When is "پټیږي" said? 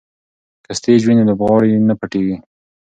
1.99-2.35